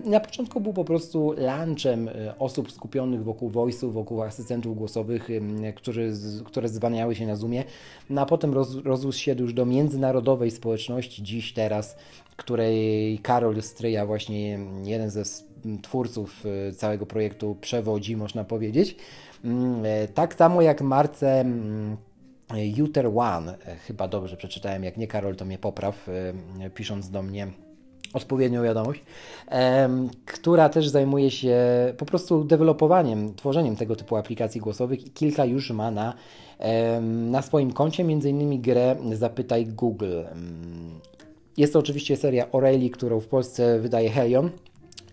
Na 0.05 0.21
początku 0.21 0.61
był 0.61 0.73
po 0.73 0.85
prostu 0.85 1.35
lunchem 1.39 2.09
e, 2.09 2.39
osób 2.39 2.73
skupionych 2.73 3.25
wokół 3.25 3.51
voice'u, 3.51 3.93
wokół 3.93 4.23
asystentów 4.23 4.77
głosowych, 4.77 5.29
którzy, 5.75 6.13
które 6.45 6.69
zwaniały 6.69 7.15
się 7.15 7.27
na 7.27 7.37
Zoomie, 7.37 7.65
no 8.11 8.21
a 8.21 8.27
potem 8.27 8.55
roz, 8.55 8.77
rozrósł 8.85 9.19
się 9.19 9.35
już 9.35 9.53
do 9.53 9.67
międzynarodowej 9.67 10.51
społeczności, 10.51 11.23
dziś, 11.23 11.53
teraz, 11.53 11.97
której 12.37 13.19
Karol 13.19 13.63
Stryja, 13.63 14.07
właśnie 14.07 14.59
jeden 14.85 15.11
ze 15.11 15.23
twórców 15.83 16.45
e, 16.69 16.73
całego 16.73 17.07
projektu 17.07 17.57
przewodzi, 17.61 18.17
można 18.17 18.45
powiedzieć. 18.45 18.97
Mm, 19.45 19.85
e, 19.85 20.09
tak 20.09 20.35
samo 20.35 20.63
jak 20.63 20.83
Marce 20.83 21.41
mm, 21.41 21.97
Uter 22.83 23.11
One, 23.17 23.59
chyba 23.87 24.09
dobrze 24.09 24.37
przeczytałem, 24.37 24.85
jak 24.85 24.97
nie 24.97 25.07
Karol, 25.07 25.37
to 25.37 25.45
mnie 25.45 25.59
popraw, 25.59 26.09
e, 26.09 26.71
pisząc 26.71 27.11
do 27.11 27.23
mnie 27.23 27.49
odpowiednią 28.13 28.63
wiadomość, 28.63 29.01
która 30.27 30.69
też 30.69 30.89
zajmuje 30.89 31.31
się 31.31 31.59
po 31.99 32.07
prostu 32.07 32.45
dewelopowaniem, 32.45 33.35
tworzeniem 33.35 33.77
tego 33.77 33.97
typu 33.97 34.17
aplikacji 34.17 34.61
głosowych 34.61 35.07
i 35.07 35.11
kilka 35.11 35.45
już 35.45 35.71
ma 35.71 35.91
na, 35.91 36.15
na 37.03 37.43
swoim 37.43 37.73
koncie, 37.73 38.05
między 38.05 38.31
innymi 38.31 38.61
grę 38.61 38.97
Zapytaj 39.13 39.67
Google. 39.67 40.23
Jest 41.57 41.73
to 41.73 41.79
oczywiście 41.79 42.17
seria 42.17 42.47
O'Reilly, 42.47 42.91
którą 42.91 43.21
w 43.21 43.27
Polsce 43.27 43.81
wydaje 43.81 44.11
Helion 44.11 44.51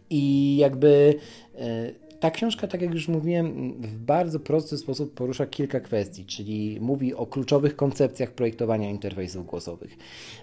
i 0.10 0.58
jakby 0.58 1.16
e, 1.56 1.92
ta 2.22 2.32
książka, 2.32 2.68
tak 2.68 2.82
jak 2.82 2.94
już 2.94 3.08
mówiłem, 3.08 3.74
w 3.82 3.98
bardzo 3.98 4.40
prosty 4.40 4.78
sposób 4.78 5.14
porusza 5.14 5.46
kilka 5.46 5.80
kwestii, 5.80 6.26
czyli 6.26 6.78
mówi 6.82 7.16
o 7.16 7.26
kluczowych 7.26 7.76
koncepcjach 7.76 8.32
projektowania 8.32 8.90
interfejsów 8.90 9.46
głosowych. 9.46 9.98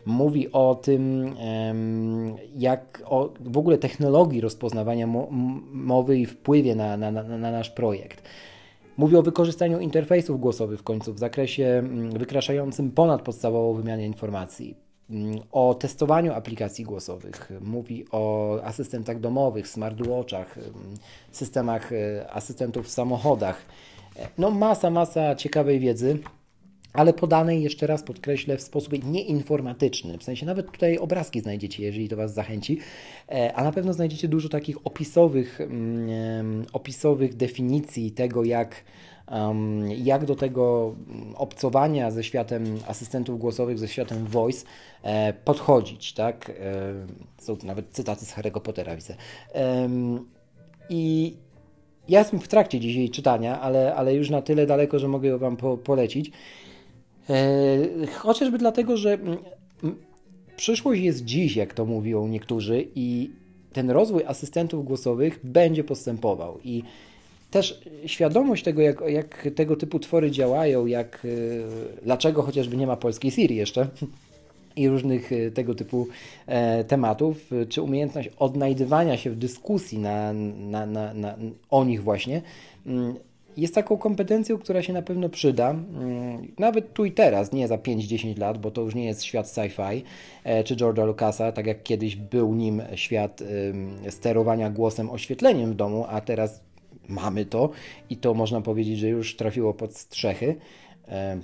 Mówi 0.07 0.53
o 0.53 0.75
tym, 0.75 1.35
jak 2.57 3.03
o 3.05 3.35
w 3.41 3.59
ogóle 3.59 3.79
technologii 3.79 4.41
rozpoznawania 4.41 5.07
mowy 5.73 6.19
i 6.19 6.27
wpływie 6.27 6.75
na, 6.75 6.97
na, 6.97 7.11
na, 7.11 7.23
na 7.23 7.51
nasz 7.51 7.71
projekt. 7.71 8.23
Mówi 8.97 9.17
o 9.17 9.23
wykorzystaniu 9.23 9.81
interfejsów 9.81 10.41
głosowych 10.41 10.81
w 10.81 10.83
końcu 10.83 11.15
w 11.15 11.19
zakresie 11.19 11.65
mm, 11.65 12.11
wykraczającym 12.11 12.91
ponad 12.91 13.23
podstawową 13.23 13.75
wymianę 13.75 14.07
informacji 14.07 14.88
o 15.53 15.75
testowaniu 15.75 16.33
aplikacji 16.33 16.85
głosowych, 16.85 17.53
mówi 17.61 18.05
o 18.13 18.55
asystentach 18.63 19.21
domowych, 19.21 19.69
smartwatchach, 19.69 20.59
mm, 20.59 20.75
systemach 21.33 21.93
e, 21.93 22.31
asystentów 22.31 22.87
w 22.87 22.91
samochodach. 22.91 23.63
E, 24.17 24.29
no 24.39 24.51
masa, 24.51 24.91
masa 24.91 25.35
ciekawej 25.35 25.81
wiedzy, 25.81 26.19
ale 26.93 27.13
podanej 27.13 27.63
jeszcze 27.63 27.87
raz 27.87 28.03
podkreślę 28.03 28.57
w 28.57 28.63
sposób 28.63 29.05
nieinformatyczny. 29.05 30.19
W 30.19 30.23
sensie 30.23 30.47
nawet 30.47 30.71
tutaj 30.73 30.99
obrazki 30.99 31.41
znajdziecie, 31.41 31.83
jeżeli 31.83 32.09
to 32.09 32.17
Was 32.17 32.35
zachęci, 32.35 32.79
e, 33.29 33.53
a 33.55 33.65
na 33.65 33.73
pewno 33.73 33.93
znajdziecie 33.93 34.29
dużo 34.29 34.49
takich 34.49 34.87
opisowych, 34.87 35.61
mm, 35.61 36.65
opisowych 36.73 37.35
definicji 37.35 38.11
tego, 38.11 38.45
jak 38.45 38.85
jak 39.97 40.25
do 40.25 40.37
tego 40.37 40.95
obcowania 41.35 42.11
ze 42.11 42.25
światem 42.25 42.65
asystentów 42.87 43.39
głosowych, 43.39 43.79
ze 43.79 43.89
światem 43.89 44.27
voice 44.27 44.67
e, 45.03 45.33
podchodzić, 45.33 46.13
tak? 46.13 46.51
E, 46.51 46.55
są 47.39 47.57
nawet 47.65 47.89
cytaty 47.91 48.25
z 48.25 48.35
Harry'ego 48.35 48.61
Pottera, 48.61 48.97
widzę. 48.97 49.15
I 50.91 51.35
ja 52.09 52.19
jestem 52.19 52.41
w 52.41 52.49
trakcie 52.49 52.81
dzisiaj 52.81 53.11
czytania, 53.11 53.61
ale, 53.61 53.95
ale 53.95 54.15
już 54.15 54.31
na 54.31 54.43
tyle 54.43 54.67
daleko, 54.67 54.99
że 54.99 55.09
mogę 55.09 55.39
Wam 55.39 55.57
po, 55.57 55.77
polecić. 55.77 56.31
E, 57.31 58.07
chociażby 58.07 58.59
dlatego, 58.59 58.97
że 58.97 59.19
przyszłość 60.57 61.01
jest 61.01 61.25
dziś, 61.25 61.57
jak 61.57 61.75
to 61.75 61.87
mówią 61.87 62.29
niektórzy, 62.29 62.89
i 62.95 63.31
ten 63.73 63.91
rozwój 63.91 64.25
asystentów 64.27 64.85
głosowych 64.85 65.41
będzie 65.45 65.85
postępował. 65.85 66.59
I 66.65 66.83
też 67.51 67.81
świadomość 68.07 68.65
tego, 68.65 68.83
jak, 68.83 69.01
jak 69.09 69.49
tego 69.55 69.77
typu 69.77 69.99
twory 69.99 70.31
działają, 70.31 70.87
jak, 70.87 71.25
y, 71.25 71.65
dlaczego 72.03 72.43
chociażby 72.43 72.77
nie 72.77 72.87
ma 72.87 72.97
polskiej 72.97 73.31
Siri 73.31 73.57
jeszcze 73.57 73.89
i 74.79 74.89
różnych 74.89 75.33
y, 75.33 75.51
tego 75.51 75.75
typu 75.75 76.09
e, 76.47 76.85
tematów, 76.85 77.53
y, 77.53 77.67
czy 77.67 77.83
umiejętność 77.83 78.29
odnajdywania 78.39 79.17
się 79.17 79.31
w 79.31 79.37
dyskusji 79.37 79.99
na, 79.99 80.33
na, 80.33 80.87
na, 80.87 81.15
na, 81.15 81.35
o 81.71 81.85
nich 81.85 82.03
właśnie, 82.03 82.43
mm, 82.87 83.15
jest 83.57 83.75
taką 83.75 83.97
kompetencją, 83.97 84.59
która 84.59 84.83
się 84.83 84.93
na 84.93 85.03
pewno 85.03 85.29
przyda, 85.29 85.71
mm, 85.71 86.49
nawet 86.59 86.93
tu 86.93 87.05
i 87.05 87.13
teraz, 87.13 87.53
nie 87.53 87.69
za 87.69 87.79
5-10 87.79 88.39
lat, 88.39 88.59
bo 88.59 88.71
to 88.71 88.81
już 88.81 88.95
nie 88.95 89.05
jest 89.05 89.25
świat 89.25 89.47
sci-fi 89.47 90.03
e, 90.45 90.65
czy 90.65 90.77
George'a 90.77 91.07
Lucasa, 91.07 91.53
tak 91.53 91.67
jak 91.67 91.83
kiedyś 91.83 92.17
był 92.17 92.55
nim 92.55 92.83
świat 92.95 93.43
sterowania 94.11 94.71
głosem, 94.71 95.11
oświetleniem 95.11 95.73
w 95.73 95.75
domu, 95.75 96.05
a 96.09 96.21
teraz 96.21 96.68
mamy 97.09 97.45
to 97.45 97.71
i 98.11 98.17
to 98.17 98.35
można 98.35 98.61
powiedzieć, 98.61 98.99
że 98.99 99.09
już 99.09 99.37
trafiło 99.37 99.75
pod 99.75 99.97
strzechy. 99.97 100.57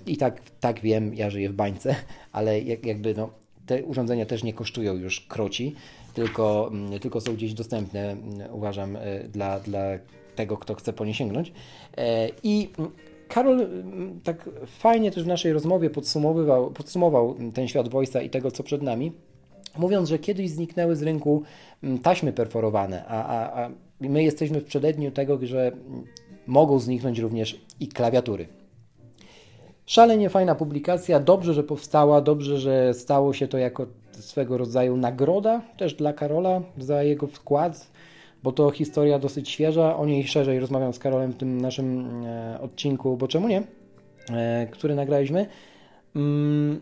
I 0.06 0.16
tak, 0.16 0.40
tak 0.60 0.80
wiem, 0.80 1.14
ja 1.14 1.30
żyję 1.30 1.48
w 1.48 1.52
bańce, 1.52 1.96
ale 2.32 2.60
jakby 2.60 3.14
no, 3.14 3.30
te 3.66 3.84
urządzenia 3.84 4.26
też 4.26 4.42
nie 4.42 4.52
kosztują 4.52 4.94
już 4.94 5.20
kroci, 5.20 5.74
tylko, 6.14 6.70
mm, 6.72 7.00
tylko 7.00 7.20
są 7.20 7.34
gdzieś 7.34 7.54
dostępne, 7.54 8.10
mm, 8.10 8.54
uważam, 8.54 8.96
e, 8.96 9.24
dla, 9.28 9.60
dla 9.60 9.80
tego, 10.36 10.56
kto 10.56 10.74
chce 10.74 10.92
po 10.92 11.04
nie 11.04 11.14
sięgnąć. 11.14 11.52
E, 11.96 12.28
I 12.42 12.70
Karol 13.28 13.68
tak 14.24 14.50
fajnie 14.66 15.10
też 15.10 15.24
w 15.24 15.26
naszej 15.26 15.52
rozmowie 15.52 15.90
podsumowywał, 15.90 16.70
podsumował 16.70 17.36
ten 17.54 17.68
świat 17.68 17.88
Voice'a 17.88 18.24
i 18.24 18.30
tego, 18.30 18.50
co 18.50 18.62
przed 18.62 18.82
nami, 18.82 19.12
mówiąc, 19.78 20.08
że 20.08 20.18
kiedyś 20.18 20.50
zniknęły 20.50 20.96
z 20.96 21.02
rynku 21.02 21.42
taśmy 22.02 22.32
perforowane, 22.32 23.04
a, 23.08 23.24
a, 23.24 23.64
a 23.64 23.70
my 24.00 24.22
jesteśmy 24.22 24.60
w 24.60 24.64
przededniu 24.64 25.10
tego, 25.10 25.38
że 25.42 25.72
mogą 26.46 26.78
zniknąć 26.78 27.18
również 27.18 27.60
i 27.80 27.88
klawiatury. 27.88 28.48
Szalenie 29.86 30.28
fajna 30.28 30.54
publikacja, 30.54 31.20
dobrze, 31.20 31.54
że 31.54 31.62
powstała, 31.62 32.20
dobrze, 32.20 32.58
że 32.58 32.94
stało 32.94 33.32
się 33.32 33.48
to 33.48 33.58
jako 33.58 33.86
swego 34.12 34.58
rodzaju 34.58 34.96
nagroda 34.96 35.62
też 35.76 35.94
dla 35.94 36.12
Karola 36.12 36.62
za 36.78 37.02
jego 37.02 37.26
wkład, 37.26 37.90
bo 38.42 38.52
to 38.52 38.70
historia 38.70 39.18
dosyć 39.18 39.48
świeża. 39.48 39.96
O 39.96 40.06
niej 40.06 40.26
szerzej 40.26 40.60
rozmawiam 40.60 40.92
z 40.92 40.98
Karolem 40.98 41.32
w 41.32 41.36
tym 41.36 41.60
naszym 41.60 42.06
e, 42.26 42.60
odcinku, 42.60 43.16
bo 43.16 43.28
czemu 43.28 43.48
nie, 43.48 43.62
e, 44.30 44.66
który 44.70 44.94
nagraliśmy. 44.94 45.46
Mm, 46.16 46.80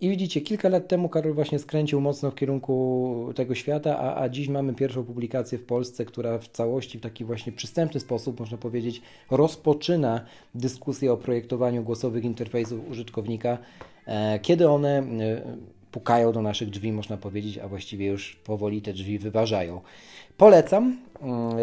i 0.00 0.08
widzicie, 0.10 0.40
kilka 0.40 0.68
lat 0.68 0.88
temu 0.88 1.08
Karol 1.08 1.34
właśnie 1.34 1.58
skręcił 1.58 2.00
mocno 2.00 2.30
w 2.30 2.34
kierunku 2.34 3.32
tego 3.34 3.54
świata, 3.54 3.98
a, 3.98 4.22
a 4.22 4.28
dziś 4.28 4.48
mamy 4.48 4.74
pierwszą 4.74 5.04
publikację 5.04 5.58
w 5.58 5.64
Polsce, 5.64 6.04
która 6.04 6.38
w 6.38 6.48
całości 6.48 6.98
w 6.98 7.00
taki 7.00 7.24
właśnie 7.24 7.52
przystępny 7.52 8.00
sposób, 8.00 8.40
można 8.40 8.58
powiedzieć, 8.58 9.02
rozpoczyna 9.30 10.20
dyskusję 10.54 11.12
o 11.12 11.16
projektowaniu 11.16 11.82
głosowych 11.82 12.24
interfejsów 12.24 12.90
użytkownika, 12.90 13.58
e, 14.06 14.38
kiedy 14.38 14.68
one 14.68 14.98
e, 14.98 15.56
pukają 15.92 16.32
do 16.32 16.42
naszych 16.42 16.70
drzwi, 16.70 16.92
można 16.92 17.16
powiedzieć, 17.16 17.58
a 17.58 17.68
właściwie 17.68 18.06
już 18.06 18.36
powoli 18.36 18.82
te 18.82 18.92
drzwi 18.92 19.18
wyważają. 19.18 19.80
Polecam. 20.36 20.96
Mm, 21.20 21.50
e, 21.50 21.54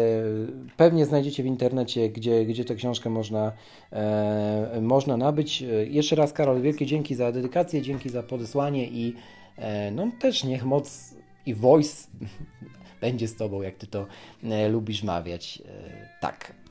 pewnie 0.76 1.06
znajdziecie 1.06 1.42
w 1.42 1.46
internecie, 1.46 2.08
gdzie, 2.08 2.46
gdzie 2.46 2.64
tę 2.64 2.74
książkę 2.74 3.10
można, 3.10 3.52
e, 3.92 4.78
można 4.82 5.16
nabyć. 5.16 5.62
E, 5.62 5.66
jeszcze 5.86 6.16
raz, 6.16 6.32
Karol, 6.32 6.62
wielkie 6.62 6.86
dzięki 6.86 7.14
za 7.14 7.32
dedykację, 7.32 7.82
dzięki 7.82 8.08
za 8.08 8.22
podesłanie 8.22 8.88
i 8.88 9.14
e, 9.56 9.90
no, 9.90 10.10
też 10.20 10.44
niech 10.44 10.64
moc 10.64 11.14
i 11.46 11.54
voice 11.54 12.08
będzie 13.00 13.28
z 13.28 13.36
Tobą, 13.36 13.62
jak 13.62 13.74
Ty 13.74 13.86
to 13.86 14.06
e, 14.44 14.68
lubisz 14.68 15.02
mawiać. 15.02 15.62
E, 15.66 16.08
tak. 16.20 16.63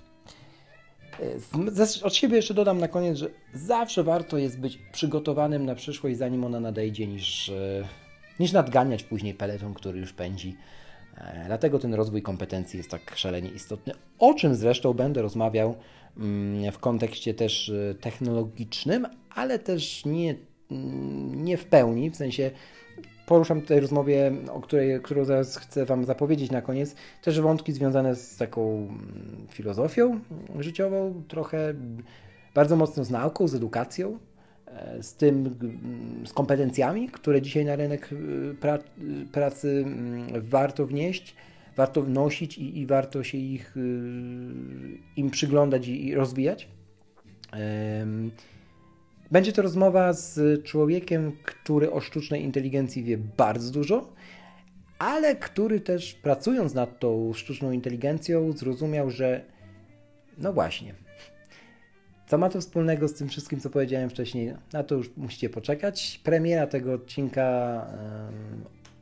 Od 2.03 2.15
siebie 2.15 2.36
jeszcze 2.36 2.53
dodam 2.53 2.77
na 2.77 2.88
koniec, 2.88 3.17
że 3.17 3.29
zawsze 3.53 4.03
warto 4.03 4.38
jest 4.38 4.60
być 4.60 4.79
przygotowanym 4.91 5.65
na 5.65 5.75
przyszłość, 5.75 6.17
zanim 6.17 6.43
ona 6.43 6.60
nadejdzie, 6.60 7.08
niż, 7.08 7.51
niż 8.39 8.51
nadganiać 8.51 9.03
później 9.03 9.34
peleton, 9.34 9.74
który 9.74 10.00
już 10.00 10.13
pędzi. 10.13 10.55
E, 11.17 11.43
dlatego 11.48 11.79
ten 11.79 11.93
rozwój 11.93 12.22
kompetencji 12.22 12.77
jest 12.77 12.89
tak 12.89 13.15
szalenie 13.15 13.50
istotny, 13.50 13.93
o 14.20 14.34
czym 14.34 14.55
zresztą 14.55 14.93
będę 14.93 15.22
rozmawiał 15.22 15.75
mm, 16.17 16.72
w 16.72 16.79
kontekście 16.79 17.33
też 17.33 17.70
e, 17.70 17.96
technologicznym, 17.96 19.07
ale 19.35 19.59
też 19.59 20.05
nie, 20.05 20.35
mm, 20.72 21.46
nie 21.46 21.57
w 21.57 21.66
pełni, 21.66 22.09
w 22.09 22.16
sensie 22.16 22.51
poruszam 23.25 23.62
tutaj 23.62 23.79
rozmowie, 23.79 24.31
o 24.51 24.62
której, 24.62 25.01
którą 25.01 25.25
zaraz 25.25 25.57
chcę 25.57 25.86
Wam 25.86 26.05
zapowiedzieć 26.05 26.51
na 26.51 26.62
koniec, 26.62 26.96
też 27.22 27.42
wątki 27.42 27.74
związane 27.74 28.16
z 28.16 28.38
taką 28.38 28.75
mm, 28.75 29.48
filozofią 29.50 30.20
życiową, 30.59 31.24
trochę 31.27 31.74
bardzo 32.53 32.75
mocno 32.75 33.03
z 33.03 33.09
nauką, 33.09 33.48
z 33.48 33.55
edukacją, 33.55 34.20
z 35.01 35.14
tym, 35.14 35.55
z 36.25 36.33
kompetencjami, 36.33 37.09
które 37.09 37.42
dzisiaj 37.42 37.66
na 37.66 37.75
rynek 37.75 38.09
y, 38.12 38.55
pra, 38.59 38.79
pracy 39.31 39.83
mm, 39.86 40.42
warto 40.42 40.86
wnieść, 40.86 41.36
warto 41.75 42.01
wnosić 42.01 42.57
i, 42.57 42.79
i 42.79 42.86
warto 42.86 43.24
się 43.24 43.38
ich, 43.38 43.77
y, 43.77 43.81
im 45.16 45.29
przyglądać 45.29 45.88
i, 45.88 46.07
i 46.07 46.16
rozwijać. 46.16 46.68
Będzie 49.33 49.53
to 49.53 49.61
rozmowa 49.61 50.13
z 50.13 50.63
człowiekiem, 50.63 51.31
który 51.43 51.91
o 51.91 52.01
sztucznej 52.01 52.43
inteligencji 52.43 53.03
wie 53.03 53.17
bardzo 53.17 53.72
dużo, 53.72 54.13
ale 55.00 55.35
który 55.35 55.79
też 55.79 56.13
pracując 56.13 56.74
nad 56.74 57.00
tą 57.00 57.33
sztuczną 57.33 57.72
inteligencją 57.72 58.51
zrozumiał, 58.51 59.09
że 59.09 59.41
no 60.37 60.53
właśnie, 60.53 60.93
co 62.27 62.37
ma 62.37 62.50
to 62.50 62.61
wspólnego 62.61 63.07
z 63.07 63.13
tym 63.13 63.29
wszystkim, 63.29 63.59
co 63.59 63.69
powiedziałem 63.69 64.09
wcześniej? 64.09 64.53
Na 64.74 64.83
to 64.83 64.96
już 64.96 65.17
musicie 65.17 65.50
poczekać. 65.50 66.22
Premiera 66.24 66.67
tego 66.67 66.93
odcinka 66.93 67.87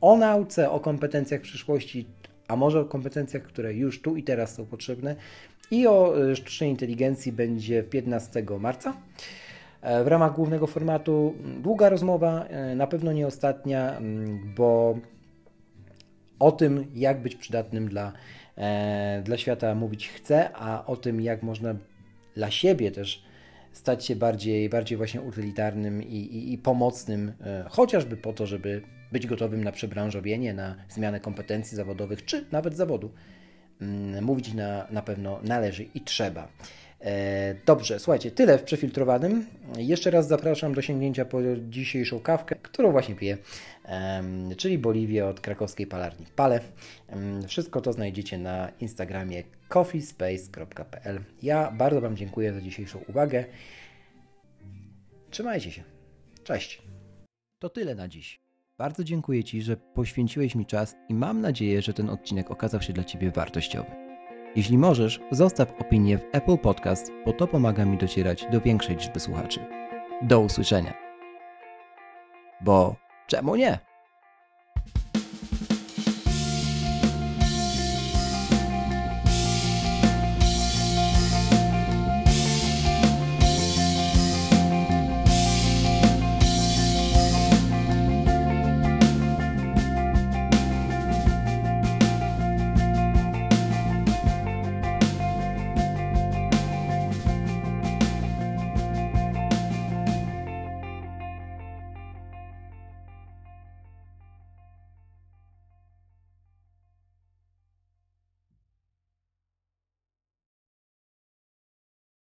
o 0.00 0.16
nauce, 0.16 0.70
o 0.70 0.80
kompetencjach 0.80 1.40
przyszłości, 1.40 2.06
a 2.48 2.56
może 2.56 2.80
o 2.80 2.84
kompetencjach, 2.84 3.42
które 3.42 3.74
już 3.74 4.02
tu 4.02 4.16
i 4.16 4.22
teraz 4.22 4.54
są 4.54 4.66
potrzebne 4.66 5.16
i 5.70 5.86
o 5.86 6.30
e, 6.30 6.36
sztucznej 6.36 6.70
inteligencji 6.70 7.32
będzie 7.32 7.82
15 7.82 8.44
marca. 8.60 8.96
E, 9.82 10.04
w 10.04 10.06
ramach 10.06 10.34
głównego 10.34 10.66
formatu 10.66 11.34
długa 11.62 11.88
rozmowa, 11.88 12.44
e, 12.44 12.74
na 12.74 12.86
pewno 12.86 13.12
nie 13.12 13.26
ostatnia, 13.26 14.00
bo 14.56 14.98
o 16.38 16.52
tym, 16.52 16.86
jak 16.94 17.22
być 17.22 17.36
przydatnym 17.36 17.88
dla, 17.88 18.12
dla 19.24 19.36
świata 19.36 19.74
mówić 19.74 20.08
chcę, 20.08 20.50
a 20.54 20.86
o 20.86 20.96
tym, 20.96 21.20
jak 21.20 21.42
można 21.42 21.74
dla 22.34 22.50
siebie 22.50 22.90
też 22.90 23.24
stać 23.72 24.06
się 24.06 24.16
bardziej, 24.16 24.68
bardziej 24.68 24.98
właśnie 24.98 25.20
utylitarnym 25.20 26.02
i, 26.02 26.16
i, 26.16 26.52
i 26.52 26.58
pomocnym, 26.58 27.32
e, 27.40 27.64
chociażby 27.68 28.16
po 28.16 28.32
to, 28.32 28.46
żeby 28.46 28.82
być 29.12 29.26
gotowym 29.26 29.64
na 29.64 29.72
przebranżowienie, 29.72 30.54
na 30.54 30.74
zmianę 30.88 31.20
kompetencji 31.20 31.76
zawodowych, 31.76 32.24
czy 32.24 32.46
nawet 32.52 32.76
zawodu. 32.76 33.10
Mm, 33.80 34.24
mówić 34.24 34.54
na, 34.54 34.86
na 34.90 35.02
pewno 35.02 35.40
należy 35.42 35.82
i 35.94 36.00
trzeba. 36.00 36.48
E, 37.04 37.54
dobrze, 37.66 37.98
słuchajcie, 37.98 38.30
tyle 38.30 38.58
w 38.58 38.62
przefiltrowanym. 38.62 39.46
Jeszcze 39.78 40.10
raz 40.10 40.28
zapraszam 40.28 40.74
do 40.74 40.82
sięgnięcia 40.82 41.24
po 41.24 41.38
dzisiejszą 41.68 42.20
kawkę, 42.20 42.56
którą 42.62 42.92
właśnie 42.92 43.14
piję, 43.14 43.38
czyli 44.56 44.78
Boliwię 44.78 45.26
od 45.26 45.40
krakowskiej 45.40 45.86
palarni 45.86 46.26
Pale. 46.36 46.60
Wszystko 47.48 47.80
to 47.80 47.92
znajdziecie 47.92 48.38
na 48.38 48.68
Instagramie 48.80 49.42
coffeespace.pl. 49.68 51.20
Ja 51.42 51.70
bardzo 51.70 52.00
Wam 52.00 52.16
dziękuję 52.16 52.52
za 52.52 52.60
dzisiejszą 52.60 52.98
uwagę. 53.08 53.44
Trzymajcie 55.30 55.70
się. 55.70 55.82
Cześć. 56.44 56.82
To 57.58 57.70
tyle 57.70 57.94
na 57.94 58.08
dziś. 58.08 58.40
Bardzo 58.78 59.04
dziękuję 59.04 59.44
Ci, 59.44 59.62
że 59.62 59.76
poświęciłeś 59.76 60.54
mi 60.54 60.66
czas 60.66 60.96
i 61.08 61.14
mam 61.14 61.40
nadzieję, 61.40 61.82
że 61.82 61.92
ten 61.92 62.10
odcinek 62.10 62.50
okazał 62.50 62.82
się 62.82 62.92
dla 62.92 63.04
Ciebie 63.04 63.30
wartościowy. 63.30 64.01
Jeśli 64.56 64.78
możesz, 64.78 65.20
zostaw 65.30 65.80
opinię 65.80 66.18
w 66.18 66.24
Apple 66.32 66.58
Podcast, 66.58 67.12
bo 67.26 67.32
to 67.32 67.46
pomaga 67.46 67.84
mi 67.84 67.98
docierać 67.98 68.46
do 68.52 68.60
większej 68.60 68.96
liczby 68.96 69.20
słuchaczy. 69.20 69.60
Do 70.22 70.40
usłyszenia. 70.40 70.94
Bo 72.60 72.96
czemu 73.26 73.56
nie? 73.56 73.91